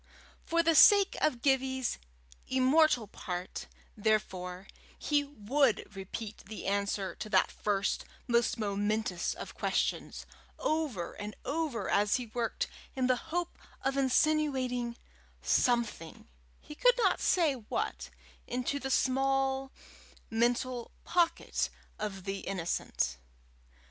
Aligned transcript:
For 0.43 0.63
the 0.63 0.73
sake 0.73 1.15
of 1.21 1.43
Gibbie's 1.43 1.99
immortal 2.47 3.05
part, 3.05 3.67
therefore, 3.95 4.65
he 4.97 5.23
would 5.23 5.95
repeat 5.95 6.39
the 6.47 6.65
answer 6.65 7.13
to 7.13 7.29
that 7.29 7.51
first, 7.51 8.05
most 8.27 8.57
momentous 8.57 9.35
of 9.35 9.53
questions, 9.53 10.25
over 10.57 11.13
and 11.13 11.35
over 11.45 11.87
as 11.87 12.15
he 12.15 12.25
worked, 12.25 12.65
in 12.95 13.05
the 13.05 13.15
hope 13.29 13.59
of 13.83 13.95
insinuating 13.95 14.97
something 15.39 16.27
he 16.59 16.73
could 16.73 16.97
not 16.97 17.21
say 17.21 17.53
what 17.53 18.09
into 18.47 18.79
the 18.79 18.89
small 18.89 19.71
mental 20.31 20.89
pocket 21.03 21.69
of 21.99 22.23
the 22.23 22.39
innocent. 22.39 23.17